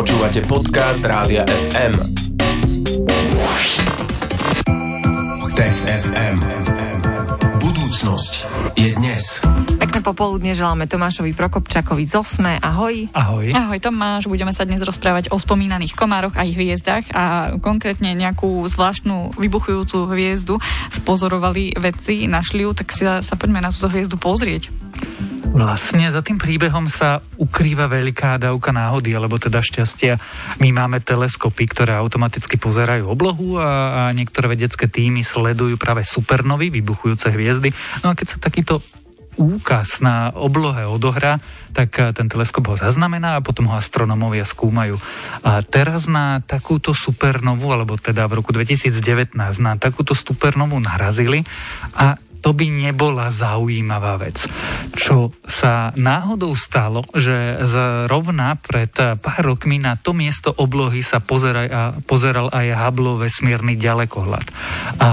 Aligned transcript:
Počúvate 0.00 0.40
podcast 0.48 1.04
Rádia 1.04 1.44
FM. 1.44 1.92
Tech 5.52 5.76
FM. 5.76 6.36
Budúcnosť 7.60 8.32
je 8.80 8.96
dnes. 8.96 9.20
Pekné 9.76 10.00
popoludne 10.00 10.56
želáme 10.56 10.88
Tomášovi 10.88 11.36
Prokopčakovi 11.36 12.08
z 12.08 12.16
Osme. 12.16 12.56
Ahoj. 12.64 13.12
Ahoj. 13.12 13.52
Ahoj 13.52 13.76
Tomáš, 13.76 14.24
budeme 14.24 14.56
sa 14.56 14.64
dnes 14.64 14.80
rozprávať 14.80 15.28
o 15.28 15.36
spomínaných 15.36 15.92
komároch 15.92 16.32
a 16.32 16.48
ich 16.48 16.56
hviezdach 16.56 17.04
a 17.12 17.24
konkrétne 17.60 18.16
nejakú 18.16 18.64
zvláštnu 18.72 19.36
vybuchujúcu 19.36 20.08
hviezdu 20.16 20.56
spozorovali 20.96 21.76
vedci, 21.76 22.24
našli 22.24 22.64
ju, 22.64 22.72
tak 22.72 22.96
si 22.96 23.04
sa, 23.04 23.20
sa 23.20 23.36
poďme 23.36 23.60
na 23.60 23.68
túto 23.68 23.92
hviezdu 23.92 24.16
pozrieť. 24.16 24.72
Vlastne 25.50 26.06
za 26.06 26.22
tým 26.22 26.38
príbehom 26.38 26.86
sa 26.86 27.18
ukrýva 27.34 27.90
veľká 27.90 28.38
dávka 28.38 28.70
náhody, 28.70 29.10
alebo 29.18 29.34
teda 29.34 29.58
šťastia. 29.58 30.14
My 30.62 30.70
máme 30.70 31.02
teleskopy, 31.02 31.66
ktoré 31.66 31.98
automaticky 31.98 32.54
pozerajú 32.54 33.10
oblohu 33.10 33.58
a, 33.58 33.66
a 34.06 34.14
niektoré 34.14 34.54
vedecké 34.54 34.86
týmy 34.86 35.26
sledujú 35.26 35.74
práve 35.74 36.06
supernovy, 36.06 36.70
vybuchujúce 36.70 37.34
hviezdy. 37.34 37.74
No 38.06 38.14
a 38.14 38.16
keď 38.16 38.26
sa 38.34 38.38
takýto 38.38 38.78
úkaz 39.40 40.04
na 40.04 40.30
oblohe 40.36 40.84
odohrá, 40.86 41.40
tak 41.72 41.98
ten 42.14 42.26
teleskop 42.28 42.66
ho 42.70 42.76
zaznamená 42.76 43.38
a 43.38 43.44
potom 43.44 43.70
ho 43.70 43.74
astronómovia 43.74 44.44
skúmajú. 44.44 44.98
A 45.40 45.62
teraz 45.62 46.10
na 46.10 46.44
takúto 46.44 46.92
supernovu, 46.92 47.70
alebo 47.70 47.96
teda 47.96 48.26
v 48.28 48.42
roku 48.42 48.50
2019 48.52 49.34
na 49.62 49.80
takúto 49.80 50.12
supernovu 50.12 50.76
narazili 50.82 51.46
a 51.94 52.20
to 52.40 52.56
by 52.56 52.66
nebola 52.66 53.28
zaujímavá 53.28 54.16
vec. 54.16 54.48
Čo 54.96 55.36
sa 55.44 55.92
náhodou 55.94 56.56
stalo, 56.56 57.04
že 57.12 57.60
zrovna 57.68 58.56
pred 58.58 58.90
pár 58.96 59.40
rokmi 59.44 59.76
na 59.76 60.00
to 60.00 60.16
miesto 60.16 60.50
oblohy 60.50 61.04
sa 61.04 61.20
pozeral 61.20 62.48
aj 62.50 62.66
Hubble 62.74 63.20
vesmírny 63.20 63.76
ďalekohľad. 63.76 64.46
A 64.98 65.10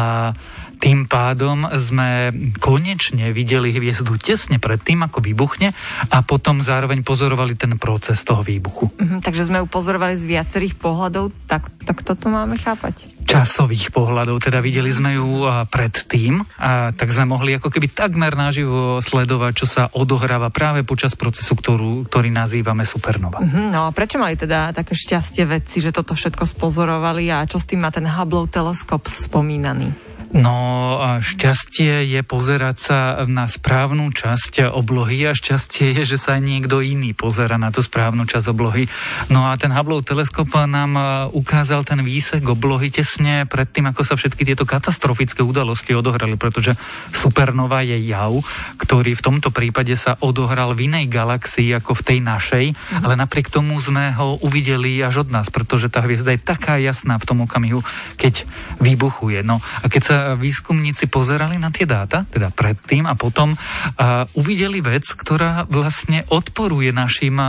tým 0.77 1.09
pádom 1.09 1.65
sme 1.81 2.29
konečne 2.61 3.33
videli 3.33 3.73
hviezdu 3.73 4.15
tesne 4.21 4.61
pred 4.61 4.77
tým, 4.77 5.03
ako 5.05 5.19
vybuchne 5.25 5.73
a 6.13 6.17
potom 6.21 6.61
zároveň 6.61 7.01
pozorovali 7.01 7.57
ten 7.57 7.75
proces 7.81 8.21
toho 8.21 8.45
výbuchu. 8.45 8.93
Mhm, 8.97 9.25
takže 9.25 9.49
sme 9.49 9.61
ju 9.61 9.67
pozorovali 9.67 10.15
z 10.17 10.25
viacerých 10.29 10.77
pohľadov, 10.77 11.33
tak, 11.49 11.69
tak 11.83 12.05
toto 12.05 12.29
máme 12.29 12.55
chápať? 12.61 13.09
Časových 13.27 13.91
pohľadov, 13.91 14.39
teda 14.39 14.63
videli 14.63 14.87
sme 14.87 15.19
ju 15.19 15.43
predtým 15.67 16.39
a 16.63 16.95
tak 16.95 17.11
sme 17.11 17.27
mohli 17.27 17.59
ako 17.59 17.67
keby 17.67 17.91
takmer 17.91 18.31
naživo 18.39 19.03
sledovať, 19.03 19.51
čo 19.51 19.67
sa 19.67 19.83
odohráva 19.91 20.47
práve 20.47 20.87
počas 20.87 21.11
procesu, 21.11 21.51
ktorú, 21.51 22.07
ktorý 22.07 22.31
nazývame 22.31 22.87
supernova. 22.87 23.43
Mhm, 23.43 23.75
no 23.75 23.89
a 23.89 23.91
prečo 23.91 24.15
mali 24.15 24.39
teda 24.39 24.71
také 24.71 24.95
šťastie 24.95 25.43
vedci, 25.43 25.83
že 25.83 25.91
toto 25.91 26.15
všetko 26.15 26.47
spozorovali 26.47 27.27
a 27.33 27.43
čo 27.43 27.59
s 27.59 27.67
tým 27.67 27.83
má 27.83 27.91
ten 27.91 28.07
Hubble 28.07 28.47
teleskop 28.47 29.03
spomínaný? 29.11 30.07
No 30.35 30.99
šťastie 31.23 32.03
je 32.03 32.19
pozerať 32.19 32.77
sa 32.77 32.99
na 33.31 33.47
správnu 33.47 34.11
časť 34.11 34.75
oblohy 34.75 35.23
a 35.23 35.31
šťastie 35.31 35.95
je, 35.95 36.03
že 36.03 36.17
sa 36.19 36.35
niekto 36.35 36.83
iný 36.83 37.15
pozera 37.15 37.55
na 37.55 37.71
tú 37.71 37.79
správnu 37.79 38.27
časť 38.27 38.51
oblohy. 38.51 38.91
No 39.31 39.47
a 39.47 39.55
ten 39.55 39.71
Hubble 39.71 40.03
teleskop 40.03 40.51
nám 40.67 40.99
ukázal 41.31 41.87
ten 41.87 42.03
výsek 42.03 42.43
oblohy 42.43 42.91
tesne 42.91 43.47
pred 43.47 43.71
tým, 43.71 43.87
ako 43.87 44.03
sa 44.03 44.19
všetky 44.19 44.43
tieto 44.43 44.67
katastrofické 44.67 45.39
udalosti 45.39 45.95
odohrali, 45.95 46.35
pretože 46.35 46.75
supernova 47.15 47.87
je 47.87 47.95
jav, 48.03 48.35
ktorý 48.83 49.15
v 49.15 49.25
tomto 49.25 49.49
prípade 49.55 49.95
sa 49.95 50.19
odohral 50.19 50.75
v 50.75 50.91
inej 50.91 51.07
galaxii 51.07 51.71
ako 51.79 52.03
v 52.03 52.05
tej 52.13 52.19
našej, 52.19 52.65
mhm. 52.75 53.03
ale 53.07 53.15
napriek 53.15 53.47
tomu 53.47 53.79
sme 53.79 54.11
ho 54.11 54.35
uvideli 54.43 54.99
až 54.99 55.23
od 55.23 55.31
nás, 55.31 55.47
pretože 55.47 55.87
tá 55.87 56.03
hviezda 56.03 56.35
je 56.35 56.43
taká 56.43 56.75
jasná 56.77 57.15
v 57.15 57.27
tom 57.27 57.47
okamihu, 57.47 57.79
keď 58.19 58.43
vybuchuje. 58.83 59.39
No 59.47 59.63
a 59.63 59.87
keď 59.87 60.03
sa 60.03 60.16
výskumníci 60.37 61.07
pozerali 61.07 61.57
na 61.61 61.69
tie 61.69 61.85
dáta, 61.85 62.25
teda 62.27 62.49
predtým 62.53 63.05
a 63.05 63.13
potom, 63.13 63.53
a 63.97 64.25
uvideli 64.35 64.81
vec, 64.81 65.05
ktorá 65.13 65.65
vlastne 65.69 66.25
odporuje 66.29 66.89
našim 66.91 67.39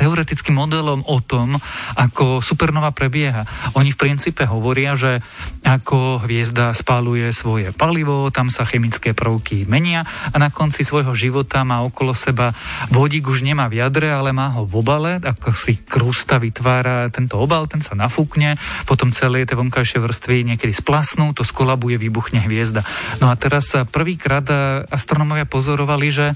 teoretickým 0.00 0.56
modelom 0.56 1.04
o 1.04 1.20
tom, 1.20 1.60
ako 1.92 2.40
supernova 2.40 2.96
prebieha. 2.96 3.44
Oni 3.76 3.92
v 3.92 4.00
princípe 4.00 4.48
hovoria, 4.48 4.96
že 4.96 5.20
ako 5.60 6.24
hviezda 6.24 6.72
spáluje 6.72 7.28
svoje 7.36 7.76
palivo, 7.76 8.32
tam 8.32 8.48
sa 8.48 8.64
chemické 8.64 9.12
prvky 9.12 9.68
menia 9.68 10.08
a 10.32 10.36
na 10.40 10.48
konci 10.48 10.88
svojho 10.88 11.12
života 11.12 11.60
má 11.68 11.84
okolo 11.84 12.16
seba 12.16 12.56
vodík 12.88 13.28
už 13.28 13.44
nemá 13.44 13.68
v 13.68 13.84
jadre, 13.84 14.08
ale 14.08 14.32
má 14.32 14.56
ho 14.56 14.64
v 14.64 14.80
obale, 14.80 15.20
ako 15.20 15.52
si 15.52 15.76
krústa 15.84 16.40
vytvára 16.40 17.12
tento 17.12 17.36
obal, 17.36 17.68
ten 17.68 17.84
sa 17.84 17.92
nafúkne, 17.92 18.56
potom 18.88 19.12
celé 19.12 19.44
tie 19.44 19.58
vonkajšie 19.58 20.00
vrstvy 20.00 20.56
niekedy 20.56 20.72
splasnú, 20.72 21.36
to 21.36 21.44
skolabuje, 21.44 22.00
vybuchne 22.00 22.40
hviezda. 22.40 22.80
No 23.20 23.28
a 23.28 23.36
teraz 23.36 23.68
prvýkrát 23.92 24.48
astronomovia 24.88 25.44
pozorovali, 25.44 26.08
že 26.08 26.26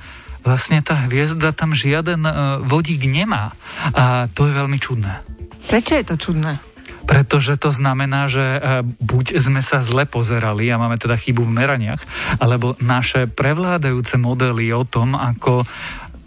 vlastne 0.45 0.85
tá 0.85 1.09
hviezda 1.09 1.51
tam 1.57 1.73
žiaden 1.73 2.23
e, 2.23 2.33
vodík 2.69 3.09
nemá. 3.09 3.57
A 3.97 4.29
to 4.31 4.47
je 4.47 4.53
veľmi 4.53 4.79
čudné. 4.79 5.25
Prečo 5.67 5.97
je 5.97 6.05
to 6.05 6.17
čudné? 6.21 6.61
pretože 7.05 7.61
to 7.61 7.69
znamená, 7.69 8.33
že 8.33 8.41
e, 8.41 8.61
buď 8.81 9.37
sme 9.37 9.61
sa 9.61 9.85
zle 9.85 10.09
pozerali 10.09 10.73
a 10.73 10.81
máme 10.81 10.97
teda 10.97 11.21
chybu 11.21 11.45
v 11.45 11.53
meraniach, 11.53 12.01
alebo 12.41 12.81
naše 12.81 13.29
prevládajúce 13.29 14.17
modely 14.17 14.73
o 14.73 14.89
tom, 14.89 15.13
ako 15.13 15.69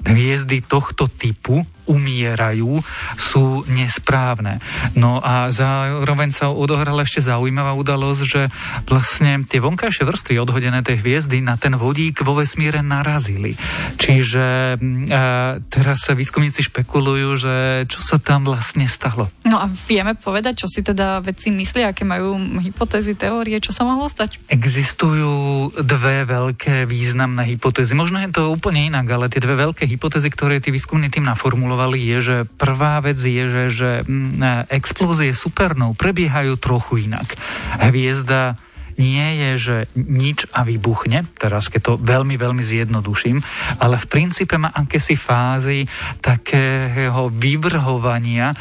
hviezdy 0.06 0.62
tohto 0.62 1.10
typu 1.10 1.66
umierajú, 1.88 2.84
sú 3.18 3.64
nesprávne. 3.72 4.59
No 4.94 5.24
a 5.24 5.48
zároveň 5.50 6.36
sa 6.36 6.52
odohrala 6.52 7.08
ešte 7.08 7.24
zaujímavá 7.24 7.74
udalosť, 7.74 8.22
že 8.28 8.42
vlastne 8.86 9.48
tie 9.48 9.64
vonkajšie 9.64 10.03
vrstvy 10.03 10.36
odhodené 10.44 10.84
tej 10.84 11.00
hviezdy 11.02 11.40
na 11.40 11.56
ten 11.56 11.74
vodík 11.80 12.22
vo 12.22 12.36
vesmíre 12.36 12.84
narazili. 12.84 13.56
Čiže 13.96 14.78
a 15.08 15.58
teraz 15.72 16.03
sa 16.03 16.14
výskumníci 16.18 16.68
špekulujú, 16.68 17.30
že 17.40 17.56
čo 17.88 18.04
sa 18.04 18.19
tam 18.19 18.44
vlastne 18.44 18.90
stalo. 18.92 19.31
No 19.48 19.64
a 19.64 19.72
vieme 19.88 20.18
povedať, 20.18 20.66
čo 20.66 20.68
si 20.68 20.84
teda 20.84 21.24
vedci 21.24 21.54
myslia, 21.54 21.96
aké 21.96 22.04
majú 22.04 22.36
hypotézy, 22.59 23.16
teórie, 23.16 23.56
čo 23.64 23.72
sa 23.72 23.88
mohlo 23.88 24.12
stať? 24.12 24.42
Existujú 24.52 25.72
dve 25.80 26.28
veľké 26.28 26.84
významné 26.84 27.56
hypotézy. 27.56 27.96
Možno 27.96 28.19
je 28.19 28.34
to 28.34 28.52
úplne 28.52 28.92
inak, 28.92 29.08
ale 29.08 29.31
tie 29.31 29.40
dve 29.40 29.56
veľké 29.56 29.88
hypotézy, 29.88 30.28
ktoré 30.28 30.59
tí 30.59 30.74
výskumní 30.74 31.08
tým 31.08 31.24
naformulovali, 31.24 31.77
vysvetľovali, 31.78 32.00
je, 32.02 32.18
že 32.26 32.38
prvá 32.58 32.98
vec 33.06 33.20
je, 33.22 33.44
že, 33.46 33.64
že 33.70 33.92
mm, 34.02 34.66
explózie 34.74 35.32
supernov 35.38 35.94
prebiehajú 35.94 36.58
trochu 36.58 37.06
inak. 37.06 37.38
Hviezda 37.78 38.58
nie 38.97 39.28
je, 39.38 39.50
že 39.58 39.78
nič 39.96 40.50
a 40.53 40.66
vybuchne, 40.66 41.25
teraz 41.38 41.69
keď 41.69 41.81
to 41.81 41.94
veľmi, 42.02 42.35
veľmi 42.35 42.66
zjednoduším, 42.66 43.40
ale 43.78 44.02
v 44.02 44.09
princípe 44.09 44.58
má 44.58 44.74
akési 44.74 45.13
fázy 45.13 45.85
takého 46.19 47.30
vyvrhovania, 47.30 48.52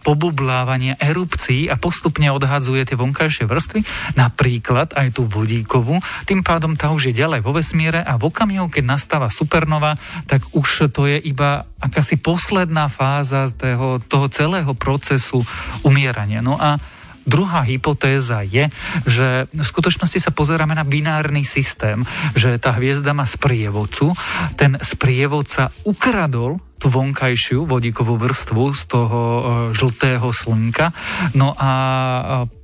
pobublávania 0.00 0.94
erupcií 0.98 1.66
a 1.66 1.74
postupne 1.74 2.30
odhadzuje 2.30 2.86
tie 2.86 2.96
vonkajšie 2.98 3.44
vrstvy, 3.50 3.80
napríklad 4.14 4.94
aj 4.94 5.18
tú 5.18 5.26
vodíkovú, 5.26 5.98
tým 6.24 6.46
pádom 6.46 6.78
tá 6.78 6.94
už 6.94 7.10
je 7.10 7.18
ďalej 7.18 7.42
vo 7.42 7.52
vesmíre 7.54 8.00
a 8.00 8.14
v 8.14 8.30
okamihu, 8.30 8.70
keď 8.70 8.84
nastáva 8.86 9.28
supernova, 9.28 9.98
tak 10.30 10.46
už 10.54 10.94
to 10.94 11.10
je 11.10 11.18
iba 11.18 11.66
akási 11.82 12.16
posledná 12.16 12.86
fáza 12.86 13.50
toho, 13.50 13.98
toho 14.00 14.26
celého 14.30 14.72
procesu 14.78 15.42
umierania. 15.82 16.40
No 16.40 16.54
a 16.56 16.78
Druhá 17.24 17.64
hypotéza 17.64 18.44
je, 18.44 18.68
že 19.08 19.48
v 19.48 19.64
skutočnosti 19.64 20.20
sa 20.20 20.30
pozeráme 20.32 20.76
na 20.76 20.84
binárny 20.84 21.42
systém, 21.44 22.04
že 22.36 22.60
tá 22.60 22.76
hviezda 22.76 23.16
má 23.16 23.24
sprievodcu, 23.24 24.12
ten 24.60 24.76
sprievodca 24.80 25.72
ukradol 25.88 26.60
vonkajšiu 26.88 27.64
vodíkovú 27.68 28.16
vrstvu 28.16 28.62
z 28.74 28.82
toho 28.88 29.20
e, 29.20 29.42
žltého 29.76 30.24
slnka. 30.30 30.90
No 31.36 31.52
a 31.56 31.70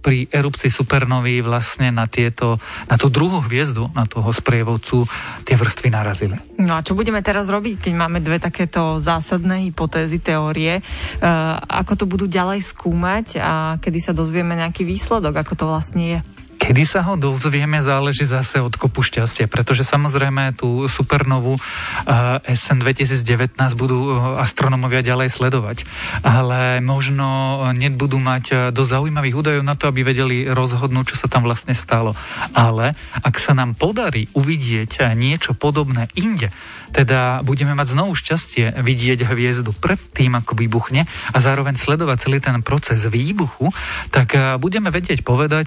pri 0.01 0.27
erupcii 0.33 0.73
supernovy 0.73 1.45
vlastne 1.45 1.93
na, 1.93 2.09
tieto, 2.09 2.57
na 2.89 2.97
tú 2.97 3.13
druhú 3.13 3.45
hviezdu, 3.45 3.93
na 3.93 4.09
toho 4.09 4.33
sprievodcu, 4.33 5.05
tie 5.45 5.57
vrstvy 5.57 5.89
narazili. 5.93 6.37
No 6.57 6.81
a 6.81 6.85
čo 6.85 6.97
budeme 6.97 7.21
teraz 7.21 7.49
robiť, 7.49 7.89
keď 7.89 7.93
máme 7.97 8.25
dve 8.25 8.41
takéto 8.41 9.01
zásadné 9.01 9.69
hypotézy, 9.69 10.21
teórie? 10.21 10.81
E, 10.81 10.83
ako 11.69 11.93
to 12.01 12.05
budú 12.09 12.25
ďalej 12.25 12.65
skúmať 12.65 13.27
a 13.41 13.77
kedy 13.77 13.99
sa 14.01 14.17
dozvieme 14.17 14.57
nejaký 14.57 14.89
výsledok, 14.89 15.45
ako 15.45 15.53
to 15.57 15.65
vlastne 15.69 16.05
je? 16.17 16.21
Kedy 16.71 16.87
sa 16.87 17.03
ho 17.03 17.19
dozvieme, 17.19 17.83
záleží 17.83 18.23
zase 18.23 18.63
od 18.63 18.71
kopu 18.79 19.03
šťastia, 19.03 19.51
pretože 19.51 19.83
samozrejme 19.83 20.55
tú 20.55 20.87
supernovu 20.87 21.59
uh, 21.59 22.39
SN 22.47 22.87
2019 22.87 23.59
budú 23.75 24.15
uh, 24.15 24.39
astronomovia 24.39 25.03
ďalej 25.03 25.35
sledovať. 25.35 25.83
Ale 26.23 26.79
možno 26.79 27.59
nebudú 27.75 28.23
mať 28.23 28.71
dosť 28.71 29.03
zaujímavých 29.03 29.35
údajov 29.35 29.67
na 29.67 29.75
to, 29.75 29.91
aby 29.91 30.07
vedeli 30.07 30.47
rozhodnúť, 30.47 31.11
čo 31.11 31.17
sa 31.19 31.27
tam 31.27 31.43
vlastne 31.43 31.75
stalo. 31.75 32.15
Ale 32.55 32.95
ak 33.19 33.43
sa 33.43 33.51
nám 33.51 33.75
podarí 33.75 34.31
uvidieť 34.39 35.11
niečo 35.19 35.59
podobné 35.59 36.07
inde, 36.15 36.55
teda 36.91 37.43
budeme 37.47 37.75
mať 37.75 37.95
znovu 37.95 38.19
šťastie 38.19 38.83
vidieť 38.83 39.23
hviezdu 39.27 39.71
pred 39.75 39.99
tým, 39.99 40.35
ako 40.39 40.59
vybuchne 40.59 41.07
a 41.07 41.37
zároveň 41.39 41.79
sledovať 41.79 42.17
celý 42.19 42.39
ten 42.43 42.59
proces 42.67 43.07
výbuchu, 43.07 43.71
tak 44.11 44.35
budeme 44.59 44.91
vedieť 44.91 45.23
povedať, 45.23 45.67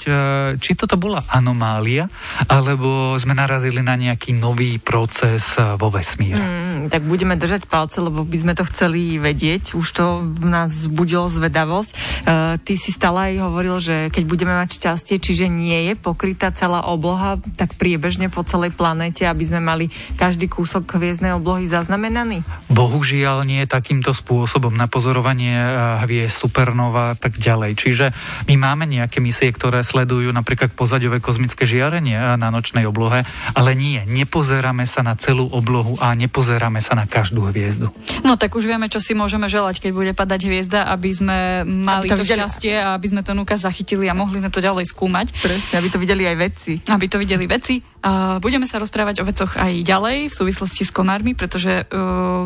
či 0.60 0.72
toto 0.76 0.93
bola 0.98 1.22
anomália, 1.30 2.10
alebo 2.50 3.14
sme 3.22 3.38
narazili 3.38 3.82
na 3.82 3.98
nejaký 3.98 4.34
nový 4.34 4.78
proces 4.82 5.56
uh, 5.60 5.78
vo 5.78 5.94
vesmíre. 5.94 6.42
Mm, 6.42 6.73
tak 6.90 7.04
budeme 7.04 7.36
držať 7.36 7.68
palce, 7.68 8.00
lebo 8.00 8.24
by 8.24 8.38
sme 8.40 8.54
to 8.56 8.64
chceli 8.72 9.20
vedieť. 9.20 9.76
Už 9.76 9.88
to 9.92 10.24
v 10.24 10.46
nás 10.48 10.88
budilo 10.88 11.28
zvedavosť. 11.28 11.92
Uh, 12.24 12.56
ty 12.64 12.80
si 12.80 12.96
stále 12.96 13.36
aj 13.36 13.44
hovoril, 13.44 13.78
že 13.84 14.08
keď 14.14 14.24
budeme 14.24 14.54
mať 14.56 14.80
šťastie, 14.80 15.20
čiže 15.20 15.52
nie 15.52 15.92
je 15.92 15.94
pokrytá 16.00 16.56
celá 16.56 16.88
obloha 16.88 17.36
tak 17.60 17.76
priebežne 17.76 18.32
po 18.32 18.48
celej 18.48 18.72
planete, 18.72 19.28
aby 19.28 19.44
sme 19.44 19.60
mali 19.60 19.92
každý 20.16 20.48
kúsok 20.48 20.88
hviezdnej 20.96 21.36
oblohy 21.36 21.68
zaznamenaný? 21.68 22.48
Bohužiaľ 22.72 23.44
nie 23.44 23.68
takýmto 23.68 24.16
spôsobom 24.16 24.72
na 24.72 24.88
pozorovanie 24.88 25.60
hviezd, 26.08 26.48
supernova 26.48 27.12
a 27.12 27.16
tak 27.20 27.36
ďalej. 27.36 27.76
Čiže 27.76 28.06
my 28.48 28.56
máme 28.56 28.88
nejaké 28.88 29.20
misie, 29.20 29.52
ktoré 29.52 29.84
sledujú 29.84 30.32
napríklad 30.32 30.72
pozadiové 30.72 31.20
kozmické 31.20 31.68
žiarenie 31.68 32.16
na 32.40 32.48
nočnej 32.48 32.88
oblohe, 32.88 33.28
ale 33.52 33.76
nie, 33.76 34.00
nepozeráme 34.08 34.88
sa 34.88 35.04
na 35.04 35.20
celú 35.20 35.52
oblohu 35.52 36.00
a 36.00 36.16
nepozeráme 36.16 36.63
sa 36.84 36.94
na 36.94 37.10
každú 37.10 37.44
hviezdu. 37.50 37.90
No 38.24 38.38
tak 38.40 38.54
už 38.56 38.70
vieme, 38.70 38.88
čo 38.88 39.02
si 39.02 39.12
môžeme 39.18 39.50
želať, 39.52 39.84
keď 39.84 39.92
bude 39.92 40.12
padať 40.14 40.42
hviezda, 40.48 40.88
aby 40.94 41.10
sme 41.12 41.38
mali 41.68 42.08
aby 42.08 42.16
to, 42.16 42.24
to 42.24 42.36
šťastie 42.36 42.74
a 42.78 42.96
aby 42.96 43.08
sme 43.10 43.22
ten 43.26 43.36
úkaz 43.36 43.66
zachytili 43.66 44.08
a 44.08 44.16
mohli 44.16 44.40
sme 44.40 44.54
to 44.54 44.64
ďalej 44.64 44.88
skúmať. 44.88 45.28
Presne, 45.44 45.76
aby 45.76 45.90
to 45.92 45.98
videli 45.98 46.24
aj 46.30 46.36
vedci. 46.38 46.74
Aby 46.88 47.06
to 47.10 47.18
videli 47.20 47.50
vedci. 47.50 47.82
Uh, 48.04 48.36
budeme 48.44 48.68
sa 48.68 48.84
rozprávať 48.84 49.24
o 49.24 49.28
vecoch 49.28 49.56
aj 49.56 49.80
ďalej 49.88 50.28
v 50.28 50.34
súvislosti 50.36 50.84
s 50.84 50.92
komármi, 50.92 51.40
pretože 51.40 51.88
uh, 51.88 52.44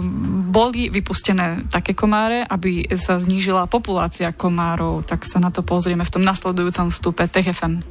boli 0.48 0.94
vypustené 0.94 1.66
také 1.74 1.98
komáre, 1.98 2.46
aby 2.46 2.86
sa 2.94 3.18
znížila 3.18 3.66
populácia 3.66 4.30
komárov. 4.34 5.02
Tak 5.06 5.26
sa 5.26 5.42
na 5.42 5.50
to 5.50 5.66
pozrieme 5.66 6.06
v 6.06 6.14
tom 6.14 6.22
nasledujúcom 6.22 6.94
vstupe 6.94 7.26
TFM. 7.26 7.82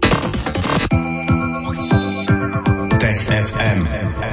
TFM. 2.96 4.25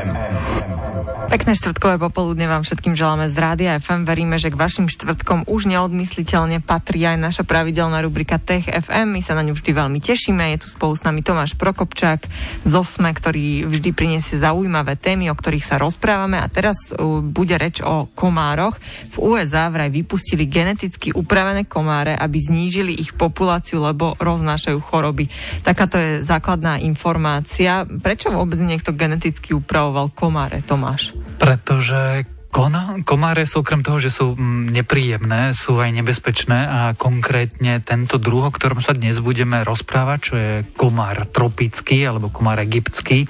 Pekné 1.34 1.58
štvrtkové 1.58 1.98
popoludne 1.98 2.46
vám 2.46 2.62
všetkým 2.62 2.94
želáme 2.94 3.26
z 3.26 3.34
Rádia 3.42 3.74
FM. 3.82 4.06
Veríme, 4.06 4.38
že 4.38 4.54
k 4.54 4.60
vašim 4.62 4.86
štvrtkom 4.86 5.50
už 5.50 5.66
neodmysliteľne 5.66 6.62
patrí 6.62 7.10
aj 7.10 7.18
naša 7.18 7.42
pravidelná 7.42 8.06
rubrika 8.06 8.38
Tech 8.38 8.70
FM. 8.70 9.18
My 9.18 9.22
sa 9.26 9.34
na 9.34 9.42
ňu 9.42 9.58
vždy 9.58 9.74
veľmi 9.74 9.98
tešíme. 9.98 10.54
Je 10.54 10.62
tu 10.62 10.70
spolu 10.70 10.94
s 10.94 11.02
nami 11.02 11.26
Tomáš 11.26 11.58
Prokopčák 11.58 12.22
z 12.70 12.74
OSME, 12.78 13.18
ktorý 13.18 13.66
vždy 13.66 13.90
priniesie 13.98 14.38
zaujímavé 14.38 14.94
témy, 14.94 15.34
o 15.34 15.36
ktorých 15.36 15.66
sa 15.66 15.82
rozprávame. 15.82 16.38
A 16.38 16.46
teraz 16.46 16.78
uh, 16.94 17.26
bude 17.26 17.58
reč 17.58 17.82
o 17.82 18.06
komároch. 18.14 18.78
V 19.18 19.34
USA 19.34 19.74
vraj 19.74 19.90
vypustili 19.90 20.46
geneticky 20.46 21.18
upravené 21.18 21.66
komáre, 21.66 22.14
aby 22.14 22.46
znížili 22.46 22.94
ich 22.94 23.10
populáciu, 23.18 23.82
lebo 23.82 24.14
roznášajú 24.22 24.78
choroby. 24.86 25.34
Takáto 25.66 25.98
je 25.98 26.22
základná 26.22 26.78
informácia. 26.78 27.90
Prečo 27.90 28.30
vôbec 28.30 28.62
niekto 28.62 28.94
geneticky 28.94 29.58
upravoval 29.58 30.14
komáre, 30.14 30.62
Tomáš? 30.62 31.23
Pretože 31.44 32.24
Kona, 32.54 33.02
komáre 33.02 33.50
sú 33.50 33.66
okrem 33.66 33.82
toho, 33.82 33.98
že 33.98 34.14
sú 34.14 34.38
mm, 34.38 34.70
nepríjemné, 34.70 35.58
sú 35.58 35.82
aj 35.82 35.90
nebezpečné 35.90 36.60
a 36.62 36.80
konkrétne 36.94 37.82
tento 37.82 38.22
druh, 38.22 38.46
o 38.46 38.54
ktorom 38.54 38.78
sa 38.78 38.94
dnes 38.94 39.18
budeme 39.18 39.66
rozprávať, 39.66 40.20
čo 40.22 40.34
je 40.38 40.52
komár 40.78 41.26
tropický 41.34 42.06
alebo 42.06 42.30
komár 42.30 42.62
egyptský, 42.62 43.26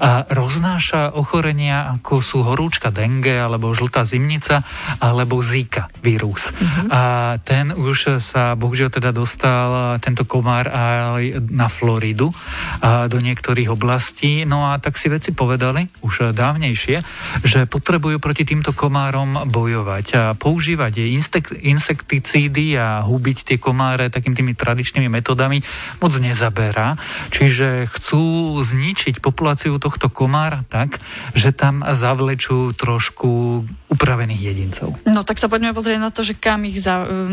a 0.00 0.24
roznáša 0.24 1.12
ochorenia 1.20 1.92
ako 2.00 2.24
sú 2.24 2.48
horúčka 2.48 2.88
dengue 2.88 3.36
alebo 3.36 3.76
žltá 3.76 4.08
zimnica 4.08 4.64
alebo 5.04 5.44
zika 5.44 5.92
vírus. 6.00 6.48
Uh-huh. 6.48 6.88
A 6.88 7.02
ten 7.44 7.76
už 7.76 8.24
sa 8.24 8.56
bohužiaľ 8.56 8.88
teda 8.88 9.12
dostal 9.12 10.00
tento 10.00 10.24
komár 10.24 10.72
aj 10.72 11.44
na 11.52 11.68
Floridu 11.68 12.32
a 12.80 13.04
do 13.04 13.20
niektorých 13.20 13.68
oblastí. 13.68 14.48
No 14.48 14.72
a 14.72 14.80
tak 14.80 14.96
si 14.96 15.12
veci 15.12 15.36
povedali 15.36 15.84
už 16.00 16.32
dávnejšie, 16.32 16.96
že 17.44 17.68
potrebujú 17.68 18.16
proti 18.16 18.48
tým 18.48 18.61
týmto 18.62 18.78
komárom 18.78 19.50
bojovať 19.50 20.06
a 20.14 20.22
používať 20.38 21.02
jej 21.02 21.18
insekticídy 21.66 22.78
a 22.78 23.02
hubiť 23.02 23.42
tie 23.42 23.58
komáre 23.58 24.06
takým 24.06 24.38
tými 24.38 24.54
tradičnými 24.54 25.10
metodami 25.10 25.58
moc 25.98 26.14
nezaberá. 26.14 26.94
Čiže 27.34 27.90
chcú 27.90 28.54
zničiť 28.62 29.18
populáciu 29.18 29.82
tohto 29.82 30.14
komára 30.14 30.62
tak, 30.70 31.02
že 31.34 31.50
tam 31.50 31.82
zavlečú 31.82 32.70
trošku 32.78 33.66
upravených 33.90 34.42
jedincov. 34.46 34.94
No 35.10 35.26
tak 35.26 35.42
sa 35.42 35.50
poďme 35.50 35.74
pozrieť 35.74 35.98
na 35.98 36.14
to, 36.14 36.22
že 36.22 36.38
kam 36.38 36.62
ich 36.62 36.78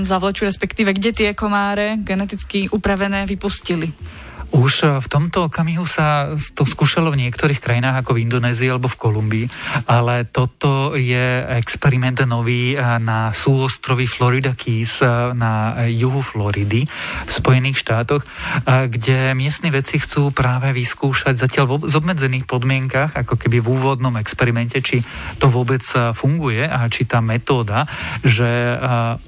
zavlečú, 0.09 0.49
respektíve 0.49 0.97
kde 0.97 1.13
tie 1.13 1.29
komáre 1.37 2.01
geneticky 2.01 2.73
upravené 2.73 3.29
vypustili. 3.29 3.93
Už 4.49 4.73
eh, 4.85 4.97
v 4.97 5.07
tomto 5.07 5.45
okamihu 5.49 5.85
sa 5.85 6.33
to 6.57 6.65
skúšalo 6.65 7.13
v 7.13 7.27
niektorých 7.27 7.61
krajinách 7.61 8.01
ako 8.01 8.17
v 8.17 8.21
Indonézii 8.25 8.73
alebo 8.73 8.89
v 8.89 8.97
Kolumbii, 8.97 9.45
ale 9.85 10.25
toto 10.25 10.97
je 10.97 11.45
experiment 11.53 12.17
nový 12.25 12.73
eh, 12.73 12.81
na 12.97 13.29
súostrovi 13.29 14.09
Florida 14.09 14.57
Keys 14.57 15.05
eh, 15.05 15.33
na 15.37 15.85
juhu 15.85 16.25
Floridy 16.25 16.85
v 17.25 17.31
Spojených 17.31 17.81
štátoch, 17.81 18.23
kde 18.65 19.33
miestni 19.37 19.69
vedci 19.69 20.01
chcú 20.01 20.33
práve 20.33 20.73
vyskúšať 20.73 21.35
zatiaľ 21.37 21.79
v 21.79 21.93
obmedzených 21.93 22.45
podmienkach, 22.49 23.15
ako 23.15 23.37
keby 23.37 23.61
v 23.61 23.67
úvodnom 23.69 24.15
experimente, 24.17 24.81
či 24.81 25.01
to 25.37 25.47
vôbec 25.47 25.81
funguje 26.17 26.65
a 26.65 26.89
či 26.89 27.05
tá 27.05 27.21
metóda, 27.21 27.85
že 28.25 28.77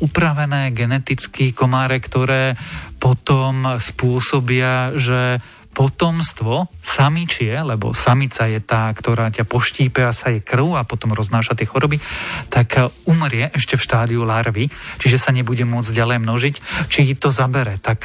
upravené 0.01 0.73
geneticky 0.73 1.53
komáre, 1.53 2.01
ktoré 2.01 2.57
potom 3.01 3.81
spôsobia, 3.81 4.94
že 4.94 5.42
potomstvo 5.71 6.68
samičie, 6.83 7.56
lebo 7.63 7.95
samica 7.95 8.44
je 8.44 8.59
tá, 8.59 8.92
ktorá 8.92 9.31
ťa 9.31 9.48
poštípe 9.48 10.03
a 10.03 10.12
sa 10.12 10.30
je 10.30 10.44
krv 10.44 10.75
a 10.75 10.83
potom 10.83 11.15
roznáša 11.15 11.56
tie 11.56 11.65
choroby, 11.65 11.98
tak 12.51 12.75
umrie 13.07 13.48
ešte 13.56 13.80
v 13.80 13.86
štádiu 13.88 14.21
larvy, 14.27 14.68
čiže 15.00 15.18
sa 15.18 15.31
nebude 15.31 15.63
môcť 15.63 15.95
ďalej 15.95 16.18
množiť. 16.19 16.56
Či 16.92 17.15
to 17.15 17.31
zabere, 17.31 17.80
tak 17.80 18.03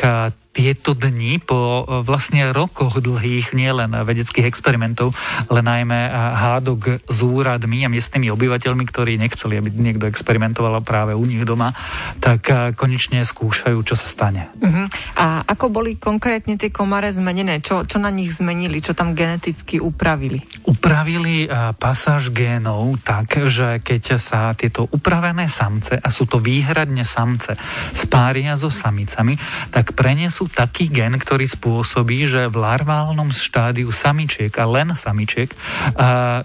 tieto 0.56 0.96
dni 0.96 1.36
po 1.44 1.84
e, 1.84 2.00
vlastne 2.00 2.48
rokoch 2.48 3.04
dlhých 3.04 3.52
nielen 3.52 3.92
vedeckých 3.92 4.48
experimentov, 4.48 5.12
ale 5.52 5.60
najmä 5.60 6.08
e, 6.08 6.10
hádok 6.16 7.04
s 7.04 7.18
úradmi 7.20 7.84
a 7.84 7.92
miestnymi 7.92 8.32
obyvateľmi, 8.32 8.88
ktorí 8.88 9.20
nechceli, 9.20 9.60
aby 9.60 9.68
niekto 9.76 10.08
experimentoval 10.08 10.80
práve 10.80 11.12
u 11.12 11.28
nich 11.28 11.44
doma, 11.44 11.76
tak 12.24 12.48
e, 12.48 12.72
konečne 12.72 13.20
skúšajú, 13.20 13.76
čo 13.84 14.00
sa 14.00 14.08
stane. 14.08 14.48
Uh-huh. 14.56 14.88
A 15.20 15.44
ako 15.44 15.68
boli 15.68 16.00
konkrétne 16.00 16.56
tie 16.56 16.72
komare 16.72 17.12
zmenené? 17.12 17.60
Čo, 17.60 17.84
čo 17.84 18.00
na 18.00 18.08
nich 18.08 18.32
zmenili? 18.32 18.80
Čo 18.80 18.96
tam 18.96 19.12
geneticky 19.12 19.76
upravili? 19.76 20.40
Upravili 20.64 21.44
pasáž 21.76 22.32
génov 22.32 22.96
tak, 23.04 23.50
že 23.50 23.82
keď 23.84 24.16
sa 24.16 24.56
tieto 24.56 24.88
upravené 24.88 25.50
samce, 25.50 26.00
a 26.00 26.08
sú 26.08 26.24
to 26.24 26.40
výhradne 26.40 27.02
samce, 27.02 27.58
spária 27.92 28.54
so 28.54 28.70
samicami, 28.70 29.36
tak 29.74 29.92
prenesú 29.98 30.45
taký 30.50 30.90
gen, 30.90 31.18
ktorý 31.18 31.46
spôsobí, 31.50 32.26
že 32.26 32.46
v 32.46 32.56
larválnom 32.60 33.30
štádiu 33.34 33.90
samičiek 33.90 34.52
a 34.58 34.64
len 34.66 34.94
samičiek 34.94 35.50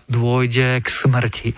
dôjde 0.07 0.81
k 0.81 0.87
smrti 0.87 1.49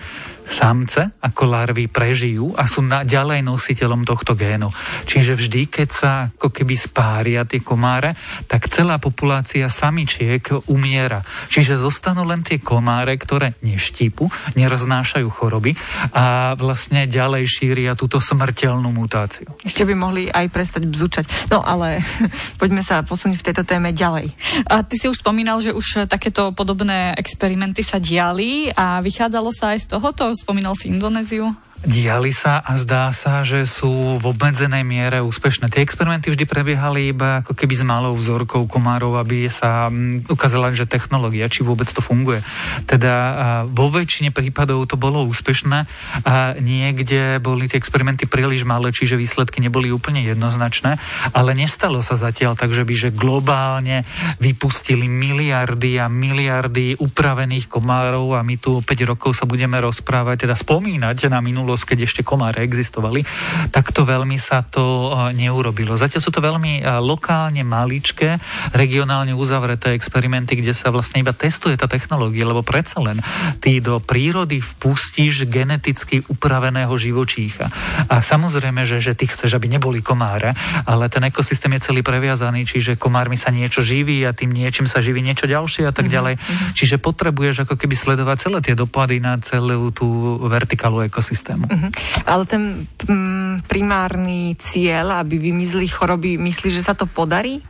samce 0.47 1.15
ako 1.23 1.43
larvy 1.47 1.88
prežijú 1.88 2.53
a 2.53 2.67
sú 2.67 2.83
ďalej 2.83 3.41
nositeľom 3.45 4.03
tohto 4.03 4.35
génu. 4.35 4.69
Čiže 5.07 5.33
vždy, 5.39 5.62
keď 5.71 5.89
sa 5.89 6.12
ako 6.35 6.51
keby 6.51 6.75
spária 6.75 7.41
tie 7.47 7.63
komáre, 7.63 8.13
tak 8.45 8.67
celá 8.69 9.00
populácia 9.00 9.65
samičiek 9.71 10.67
umiera. 10.67 11.23
Čiže 11.47 11.79
zostanú 11.79 12.27
len 12.27 12.43
tie 12.43 12.59
komáre, 12.59 13.15
ktoré 13.15 13.55
neštípu, 13.63 14.27
neroznášajú 14.59 15.27
choroby 15.31 15.73
a 16.12 16.53
vlastne 16.59 17.07
ďalej 17.07 17.43
šíria 17.47 17.95
túto 17.95 18.19
smrteľnú 18.19 18.91
mutáciu. 18.91 19.47
Ešte 19.63 19.88
by 19.88 19.93
mohli 19.95 20.27
aj 20.27 20.51
prestať 20.51 20.83
bzučať. 20.85 21.25
No 21.50 21.63
ale 21.63 22.03
poďme 22.62 22.83
sa 22.83 23.01
posunúť 23.01 23.39
v 23.39 23.47
tejto 23.51 23.63
téme 23.63 23.95
ďalej. 23.95 24.33
A 24.67 24.83
ty 24.83 25.00
si 25.00 25.07
už 25.07 25.23
spomínal, 25.23 25.63
že 25.63 25.71
už 25.71 26.05
takéto 26.12 26.51
podobné 26.51 27.15
experimenty 27.15 27.81
sa 27.81 27.97
diali 27.97 28.67
a 28.73 29.00
vychádzalo 29.00 29.50
sa 29.55 29.73
aj 29.73 29.79
z 29.85 29.88
tohoto 29.95 30.33
spomínal 30.36 30.75
si 30.75 30.88
Indonéziu? 30.88 31.56
Diali 31.84 32.32
sa 32.32 32.63
a 32.63 32.80
zdá 32.80 33.12
sa, 33.12 33.44
že 33.44 33.68
sú 33.68 34.16
v 34.16 34.24
obmedzenej 34.32 34.88
miere 34.88 35.20
úspešné. 35.20 35.68
Tie 35.68 35.84
experimenty 35.84 36.32
vždy 36.32 36.48
prebiehali 36.48 37.12
iba 37.12 37.44
ako 37.44 37.52
keby 37.52 37.75
s 37.75 37.84
malou 37.84 38.16
vzorkou 38.16 38.72
komárov, 38.72 39.20
aby 39.20 39.52
sa 39.52 39.92
mm, 39.92 40.32
ukázala, 40.32 40.72
že 40.72 40.88
technológia, 40.88 41.52
či 41.52 41.60
vôbec 41.60 41.92
to 41.92 42.00
funguje. 42.00 42.40
Teda 42.88 43.68
vo 43.68 43.92
väčšine 43.92 44.32
prípadov 44.32 44.88
to 44.88 44.96
bolo 44.96 45.28
úspešné 45.28 45.84
a 46.24 46.56
niekde 46.56 47.44
boli 47.44 47.68
tie 47.68 47.84
experimenty 47.84 48.32
príliš 48.32 48.63
malé, 48.63 48.96
čiže 48.96 49.20
výsledky 49.20 49.60
neboli 49.60 49.92
úplne 49.92 50.24
jednoznačné, 50.24 50.96
ale 51.36 51.52
nestalo 51.52 52.00
sa 52.00 52.16
zatiaľ 52.16 52.56
tak, 52.56 52.72
že 52.72 52.88
by 52.88 52.94
že 52.96 53.10
globálne 53.12 54.08
vypustili 54.40 55.12
miliardy 55.12 56.00
a 56.00 56.08
miliardy 56.08 56.96
upravených 56.96 57.68
komárov 57.68 58.40
a 58.40 58.42
my 58.42 58.56
tu 58.56 58.80
o 58.80 58.86
5 58.86 58.88
rokov 59.04 59.36
sa 59.36 59.44
budeme 59.44 59.75
rozprávať, 59.84 60.48
teda 60.48 60.56
spomínať 60.56 61.28
na 61.28 61.44
minulú 61.44 61.73
minulosť, 61.74 61.89
keď 61.89 62.00
ešte 62.06 62.22
komáre 62.22 62.62
existovali, 62.62 63.25
tak 63.74 63.89
to 63.89 64.06
veľmi 64.06 64.38
sa 64.38 64.62
to 64.62 65.10
e, 65.10 65.34
neurobilo. 65.34 65.98
Zatiaľ 65.98 66.22
sú 66.22 66.30
to 66.30 66.38
veľmi 66.38 66.86
e, 66.86 67.01
lokálne 67.01 67.65
maličké, 67.65 68.38
regionálne 68.77 69.34
uzavreté 69.34 69.98
experimenty, 69.98 70.62
kde 70.62 70.77
sa 70.77 70.94
vlastne 70.94 71.25
iba 71.25 71.34
testuje 71.34 71.74
tá 71.74 71.89
technológia, 71.89 72.46
lebo 72.46 72.62
predsa 72.62 73.01
len 73.01 73.18
ty 73.58 73.82
do 73.82 73.98
prírody 73.98 74.62
vpustíš 74.62 75.50
geneticky 75.50 76.22
upraveného 76.30 76.94
živočícha. 76.94 77.74
A 78.06 78.22
samozrejme, 78.22 78.86
že, 78.86 79.01
že 79.01 79.18
ty 79.18 79.25
chceš, 79.25 79.58
aby 79.58 79.65
neboli 79.65 80.06
komáre, 80.06 80.53
ale 80.86 81.10
ten 81.10 81.25
ekosystém 81.25 81.74
je 81.82 81.89
celý 81.89 82.06
previazaný, 82.06 82.70
čiže 82.70 83.01
komármi 83.01 83.34
sa 83.34 83.50
niečo 83.50 83.82
živí 83.82 84.22
a 84.30 84.38
tým 84.38 84.53
niečím 84.53 84.86
sa 84.86 85.01
živí 85.01 85.25
niečo 85.25 85.50
ďalšie 85.50 85.89
a 85.89 85.96
tak 85.96 86.06
mhm, 86.06 86.13
ďalej. 86.13 86.36
Mm-hmm. 86.38 86.70
Čiže 86.77 87.01
potrebuješ 87.01 87.65
ako 87.65 87.74
keby 87.82 87.96
sledovať 87.98 88.38
celé 88.38 88.60
tie 88.62 88.75
dopady 88.77 89.18
na 89.18 89.42
celú 89.42 89.89
tú 89.89 90.38
vertikálu 90.46 91.08
ekosystému. 91.08 91.62
Uh-huh. 91.63 91.91
Ale 92.27 92.43
ten 92.46 92.86
mm, 93.08 93.65
primárny 93.65 94.55
cieľ, 94.60 95.20
aby 95.24 95.39
vymizli 95.39 95.88
choroby, 95.88 96.36
myslí, 96.38 96.70
že 96.70 96.86
sa 96.86 96.93
to 96.93 97.08
podarí? 97.08 97.63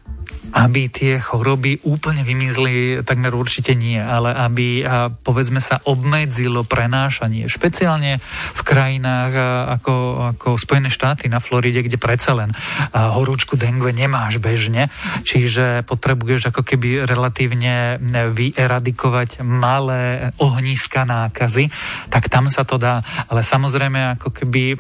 Aby 0.54 0.86
tie 0.94 1.18
choroby 1.18 1.82
úplne 1.82 2.22
vymizli, 2.22 3.02
takmer 3.02 3.34
určite 3.34 3.74
nie, 3.74 3.98
ale 3.98 4.38
aby, 4.38 4.86
povedzme 5.26 5.58
sa, 5.58 5.82
obmedzilo 5.82 6.62
prenášanie. 6.62 7.50
Špeciálne 7.50 8.22
v 8.54 8.62
krajinách 8.62 9.34
ako, 9.82 9.96
ako 10.38 10.48
Spojené 10.62 10.94
štáty 10.94 11.26
na 11.26 11.42
Floride, 11.42 11.82
kde 11.82 11.98
predsa 11.98 12.38
len 12.38 12.54
horúčku 12.94 13.58
dengue 13.58 13.90
nemáš 13.90 14.38
bežne, 14.38 14.94
čiže 15.26 15.82
potrebuješ 15.90 16.54
ako 16.54 16.62
keby 16.62 17.10
relatívne 17.10 17.98
vyeradikovať 18.30 19.42
malé 19.42 20.30
ohniska 20.38 21.02
nákazy, 21.02 21.74
tak 22.14 22.30
tam 22.30 22.46
sa 22.46 22.62
to 22.62 22.78
dá. 22.78 23.02
Ale 23.26 23.42
samozrejme 23.42 24.22
ako 24.22 24.30
keby 24.30 24.78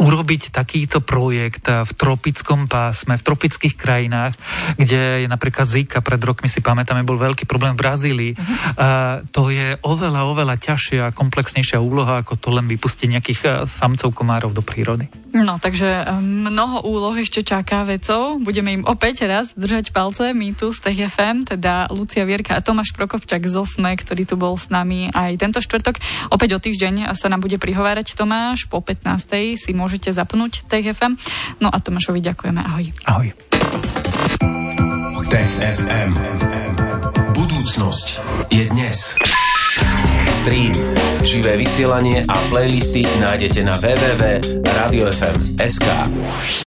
urobiť 0.00 0.48
takýto 0.48 1.04
projekt 1.04 1.68
v 1.68 1.92
tropickom 1.92 2.64
pásme, 2.64 3.20
v 3.20 3.26
tropických 3.26 3.76
krajinách, 3.76 4.32
kde 4.80 5.24
je 5.24 5.28
napríklad 5.28 5.68
Zika, 5.68 6.00
pred 6.00 6.18
rokmi 6.24 6.48
si 6.48 6.64
pamätáme, 6.64 7.04
bol 7.04 7.20
veľký 7.20 7.44
problém 7.44 7.76
v 7.76 7.82
Brazílii. 7.84 8.32
Uh-huh. 8.32 8.48
Uh, 8.80 9.14
to 9.28 9.52
je 9.52 9.76
oveľa, 9.84 10.24
oveľa 10.24 10.56
ťažšia 10.56 11.12
a 11.12 11.14
komplexnejšia 11.14 11.76
úloha, 11.76 12.24
ako 12.24 12.40
to 12.40 12.48
len 12.48 12.64
vypustiť 12.64 13.08
nejakých 13.12 13.40
uh, 13.44 13.52
samcov 13.68 14.16
komárov 14.16 14.56
do 14.56 14.64
prírody. 14.64 15.12
No, 15.30 15.62
takže 15.62 16.10
um, 16.10 16.50
mnoho 16.50 16.82
úloh 16.82 17.14
ešte 17.14 17.46
čaká 17.46 17.86
vecov. 17.86 18.42
Budeme 18.42 18.74
im 18.74 18.82
opäť 18.82 19.30
raz 19.30 19.54
držať 19.54 19.94
palce. 19.94 20.34
My 20.34 20.50
tu 20.58 20.74
z 20.74 20.82
TFM, 20.82 21.46
teda 21.46 21.86
Lucia 21.94 22.26
Vierka 22.26 22.58
a 22.58 22.64
Tomáš 22.64 22.90
Prokopčak 22.90 23.46
z 23.46 23.54
OSME, 23.54 23.94
ktorý 23.94 24.26
tu 24.26 24.34
bol 24.34 24.58
s 24.58 24.66
nami 24.74 25.06
aj 25.14 25.38
tento 25.38 25.62
štvrtok. 25.62 26.02
Opäť 26.34 26.58
o 26.58 26.58
týždeň 26.58 27.14
sa 27.14 27.30
nám 27.30 27.46
bude 27.46 27.62
prihovárať 27.62 28.18
Tomáš. 28.18 28.66
Po 28.66 28.82
15. 28.82 29.54
si 29.54 29.70
môžete 29.90 30.14
zapnúť 30.14 30.62
TFM. 30.70 31.18
No 31.58 31.66
a 31.66 31.82
Tomášovi 31.82 32.22
ďakujeme. 32.22 32.62
Ahoj. 32.62 32.94
Ahoj. 33.10 33.34
Tech 35.26 35.50
FM. 35.58 36.14
Budúcnosť 37.34 38.22
je 38.54 38.70
dnes. 38.70 39.18
Stream, 40.30 40.70
živé 41.26 41.58
vysielanie 41.58 42.22
a 42.22 42.38
playlisty 42.54 43.02
nájdete 43.18 43.66
na 43.66 43.74
www.radiofm.sk. 43.82 45.88